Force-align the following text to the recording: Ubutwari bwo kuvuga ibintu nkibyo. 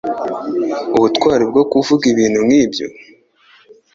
Ubutwari 0.95 1.43
bwo 1.51 1.63
kuvuga 1.71 2.03
ibintu 2.13 2.39
nkibyo. 2.47 2.87